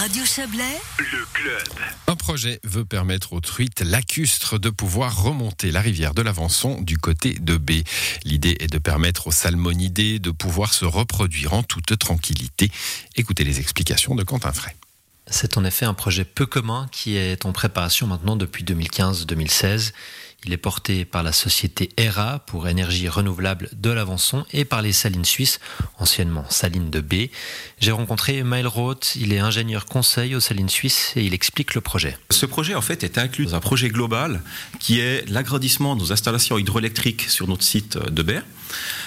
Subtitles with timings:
[0.00, 1.78] Radio Chablais, le club.
[2.06, 6.96] Un projet veut permettre aux truites lacustres de pouvoir remonter la rivière de l'Avançon du
[6.96, 7.82] côté de B.
[8.24, 12.70] L'idée est de permettre aux salmonidés de pouvoir se reproduire en toute tranquillité.
[13.16, 14.74] Écoutez les explications de Quentin Fray.
[15.26, 19.92] C'est en effet un projet peu commun qui est en préparation maintenant depuis 2015-2016.
[20.44, 24.92] Il est porté par la société ERA pour énergie renouvelable de l'Avançon et par les
[24.92, 25.60] salines suisses,
[25.98, 27.28] anciennement salines de B.
[27.78, 31.82] J'ai rencontré Maël Roth, il est ingénieur conseil aux salines suisses et il explique le
[31.82, 32.16] projet.
[32.30, 34.42] Ce projet en fait est inclus dans un projet global
[34.78, 38.32] qui est l'agrandissement de nos installations hydroélectriques sur notre site de B.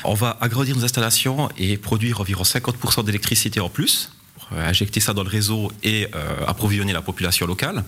[0.03, 4.11] On va agrandir nos installations et produire environ 50% d'électricité en plus
[4.57, 7.83] injecter ça dans le réseau et euh, approvisionner la population locale.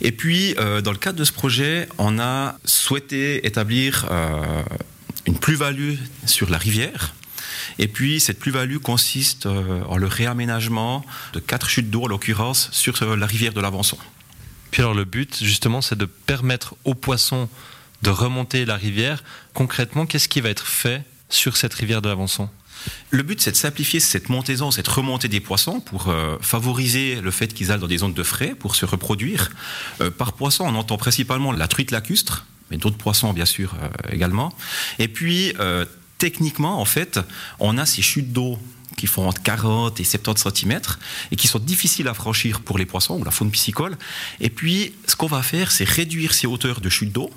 [0.00, 4.08] Et puis, euh, dans le cadre de ce projet, on a souhaité établir
[5.26, 5.94] une plus-value
[6.26, 7.14] sur la rivière.
[7.78, 13.04] Et puis, cette plus-value consiste en le réaménagement de quatre chutes d'eau, en l'occurrence, sur
[13.04, 13.98] la rivière de l'Avançon.
[14.70, 17.48] Puis alors, le but, justement, c'est de permettre aux poissons
[18.02, 19.22] de remonter la rivière.
[19.54, 22.50] Concrètement, qu'est-ce qui va être fait sur cette rivière de l'Avançon?
[23.10, 27.30] Le but, c'est de simplifier cette montaison, cette remontée des poissons pour euh, favoriser le
[27.30, 29.50] fait qu'ils aillent dans des zones de frais pour se reproduire.
[30.00, 33.88] Euh, par poisson, on entend principalement la truite lacustre, mais d'autres poissons, bien sûr, euh,
[34.12, 34.52] également.
[34.98, 35.54] Et puis,
[36.18, 37.20] techniquement, en fait,
[37.58, 38.58] on a ces chutes d'eau
[38.96, 40.80] qui font entre 40 et 70 cm
[41.30, 43.96] et qui sont difficiles à franchir pour les poissons ou la faune piscicole.
[44.40, 47.30] Et puis, ce qu'on va faire, c'est réduire ces hauteurs de chute d'eau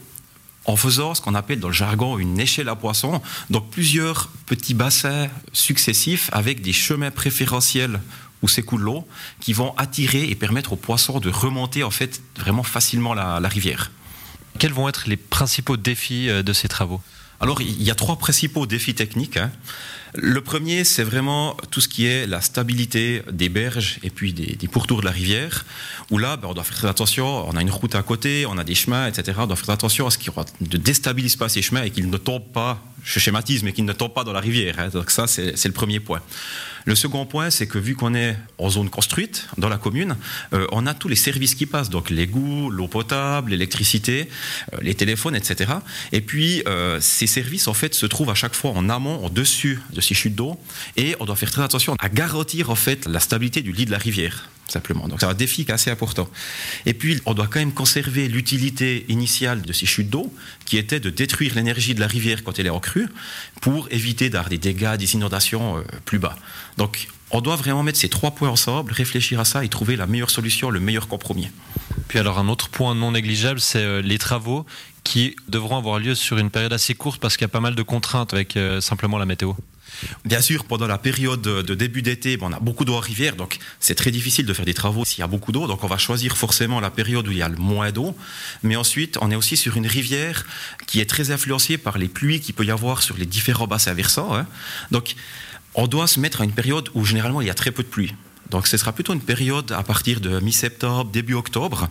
[0.65, 4.73] en faisant ce qu'on appelle dans le jargon une échelle à poissons, donc plusieurs petits
[4.73, 7.99] bassins successifs avec des chemins préférentiels
[8.41, 9.07] où s'écoule l'eau
[9.39, 13.91] qui vont attirer et permettre aux poissons de remonter en fait vraiment facilement la, rivière.
[14.59, 17.01] Quels vont être les principaux défis euh, de ces travaux?
[17.41, 19.35] Alors, il y a trois principaux défis techniques.
[19.35, 19.51] Hein.
[20.17, 24.67] Le premier, c'est vraiment tout ce qui est la stabilité des berges et puis des,
[24.67, 25.65] pourtours de la rivière,
[26.11, 28.57] où là, ben, on doit faire très attention, on a une route à côté, on
[28.57, 29.37] a des chemins, etc.
[29.41, 32.17] On doit faire attention à ce qu'il ne déstabilise pas ces chemins et qu'ils ne
[32.17, 34.79] tombent pas, je schématise, mais qu'ils ne tombent pas dans la rivière.
[34.79, 34.89] Hein.
[34.89, 36.21] Donc ça, c'est le premier point.
[36.85, 40.15] Le second point, c'est que vu qu'on est en zone construite dans la commune,
[40.53, 44.29] euh, on a tous les services qui passent, donc l'égout, l'eau potable, l'électricité,
[44.73, 45.71] euh, les téléphones, etc.
[46.11, 49.29] Et puis euh, ces services en fait se trouvent à chaque fois en amont, au
[49.29, 50.59] dessus de ces chutes d'eau,
[50.97, 53.91] et on doit faire très attention à garantir en fait la stabilité du lit de
[53.91, 55.07] la rivière simplement.
[55.07, 56.27] Donc c'est un défi assez important.
[56.87, 60.33] Et puis on doit quand même conserver l'utilité initiale de ces chutes d'eau,
[60.65, 63.07] qui était de détruire l'énergie de la rivière quand elle est en crue,
[63.61, 66.35] pour éviter d'avoir des dégâts, des inondations plus bas.
[66.77, 70.07] Donc on doit vraiment mettre ces trois points ensemble, réfléchir à ça et trouver la
[70.07, 71.49] meilleure solution, le meilleur compromis.
[72.07, 74.65] Puis alors un autre point non négligeable, c'est euh, les travaux
[75.03, 77.75] qui devront avoir lieu sur une période assez courte parce qu'il y a pas mal
[77.75, 79.53] de contraintes avec euh, simplement la météo.
[80.25, 83.59] Bien sûr, pendant la période de début d'été, on a beaucoup d'eau en rivière, donc
[83.79, 85.67] c'est très difficile de faire des travaux s'il y a beaucoup d'eau.
[85.67, 88.15] Donc on va choisir forcément la période où il y a le moins d'eau.
[88.63, 90.45] Mais ensuite, on est aussi sur une rivière
[90.87, 93.93] qui est très influencée par les pluies qu'il peut y avoir sur les différents bassins
[93.93, 94.35] versants.
[94.35, 94.47] Hein.
[94.91, 95.15] Donc
[95.73, 97.87] on doit se mettre à une période où généralement il y a très peu de
[97.87, 98.13] pluie.
[98.49, 101.89] Donc ce sera plutôt une période à partir de mi-septembre, début octobre.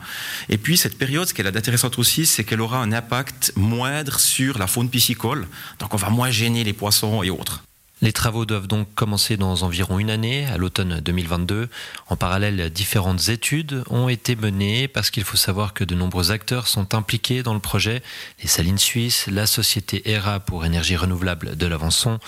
[0.49, 4.21] Et puis cette période, ce qu'elle a d'intéressant aussi, c'est qu'elle aura un impact moindre
[4.21, 5.47] sur la faune piscicole.
[5.81, 7.65] Donc on va moins gêner les poissons et autres.
[8.03, 11.69] Les travaux doivent donc commencer dans environ une année, à l'automne 2022.
[12.09, 16.67] En parallèle, différentes études ont été menées parce qu'il faut savoir que de nombreux acteurs
[16.67, 18.03] sont impliqués dans le projet.
[18.43, 22.19] Les salines suisses, la société ERA pour énergie renouvelable de l'Avançon,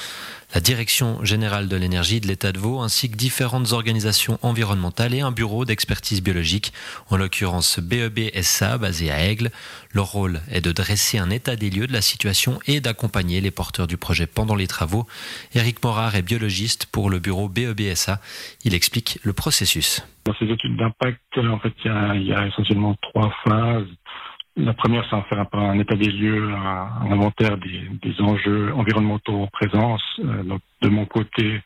[0.56, 5.20] la Direction générale de l'énergie de l'État de Vaud, ainsi que différentes organisations environnementales et
[5.20, 6.72] un bureau d'expertise biologique,
[7.10, 9.50] en l'occurrence BEB SA basé à Aigle.
[9.92, 13.50] Leur rôle est de dresser un état des lieux de la situation et d'accompagner les
[13.50, 15.06] porteurs du projet pendant les travaux.
[15.54, 18.18] Éric Morard est biologiste pour le bureau BEB SA.
[18.64, 20.08] Il explique le processus.
[20.24, 23.88] Dans ces études d'impact, en fait, il y a essentiellement trois phases.
[24.56, 28.72] La première, c'est en faire un, un, état des lieux, un, inventaire des, des, enjeux
[28.72, 30.02] environnementaux en présence.
[30.20, 31.60] Euh, donc, de mon côté,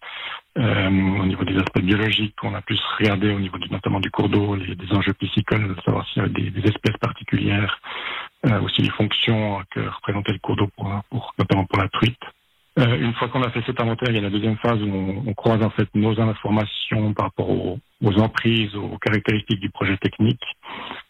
[0.59, 4.11] euh, au niveau des aspects biologiques, on a plus regardé au niveau du, notamment du
[4.11, 7.81] cours d'eau, des enjeux piscicoles, savoir s'il y a des, des espèces particulières,
[8.47, 12.21] euh, aussi les fonctions que représentait le cours d'eau, pour, pour, notamment pour la truite.
[12.80, 14.88] Euh, une fois qu'on a fait cet inventaire, il y a la deuxième phase où
[14.88, 19.68] on, on croise en fait nos informations par rapport aux, aux, emprises, aux caractéristiques du
[19.71, 20.42] projet technique,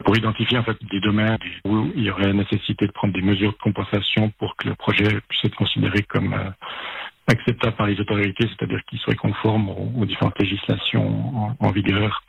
[0.05, 3.53] pour identifier en fait des domaines où il y aurait nécessité de prendre des mesures
[3.53, 6.51] de compensation pour que le projet puisse être considéré comme euh,
[7.29, 12.25] acceptable par les autorités, c'est-à-dire qu'il soit conforme aux, différentes législations en, vigueur.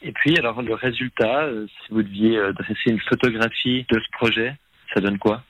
[0.00, 4.54] Et puis, alors le résultat, euh, si vous deviez dresser une photographie de ce projet,
[4.94, 5.42] ça donne quoi?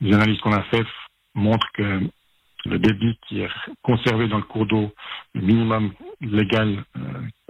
[0.00, 0.86] Les analyses qu'on a faites
[1.34, 2.00] montrent que
[2.66, 3.50] le débit qui est
[3.82, 4.92] conservé dans le cours d'eau,
[5.34, 7.00] le minimum légal euh,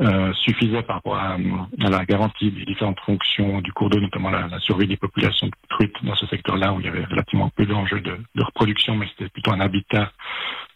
[0.01, 1.37] euh, suffisait par rapport à,
[1.79, 5.95] la garantie des différentes fonctions du cours d'eau, notamment la, survie des populations de truites
[6.03, 9.53] dans ce secteur-là où il y avait relativement peu d'enjeux de, reproduction, mais c'était plutôt
[9.53, 10.13] un habitat.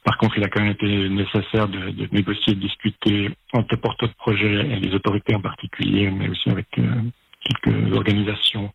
[0.04, 4.14] Par contre, il a quand même été nécessaire de, négocier, de discuter entre porteurs de
[4.14, 7.02] projets et les autorités en particulier, mais aussi avec euh,
[7.42, 8.72] quelques organisations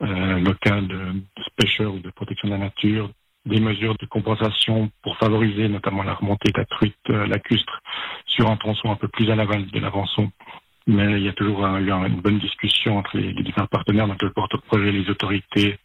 [0.00, 3.08] locales de, de pêcheurs ou de protection de la nature,
[3.46, 7.80] des mesures de compensation pour favoriser notamment la remontée de la truite euh, lacustre
[8.26, 10.30] sur un tronçon un peu plus à l'aval de l'avançon.
[10.86, 14.32] Mais il y a toujours eu une bonne discussion entre les, différents partenaires, donc le
[14.32, 15.78] porte-projet, les autorités,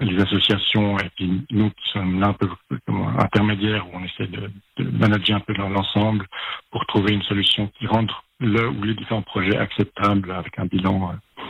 [0.00, 2.48] les associations, et puis nous qui sommes là un peu
[2.86, 6.26] comme intermédiaires, où on essaie de, de manager un peu l'ensemble
[6.70, 11.10] pour trouver une solution qui rende le ou les différents projets acceptables avec un bilan
[11.12, 11.42] euh,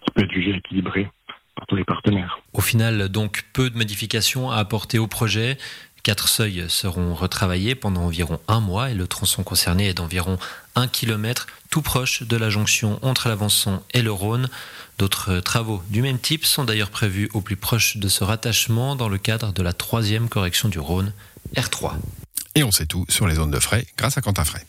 [0.00, 1.10] qui peut être jugé équilibré
[1.66, 2.40] tous les partenaires.
[2.68, 5.56] Final, donc, peu de modifications à apporter au projet.
[6.02, 10.38] Quatre seuils seront retravaillés pendant environ un mois et le tronçon concerné est d'environ
[10.74, 14.50] un kilomètre, tout proche de la jonction entre l'Avançon et le Rhône.
[14.98, 19.08] D'autres travaux du même type sont d'ailleurs prévus au plus proche de ce rattachement dans
[19.08, 21.14] le cadre de la troisième correction du Rhône,
[21.56, 21.94] R3.
[22.54, 24.62] Et on sait tout sur les zones de frais grâce à Quentin Fray.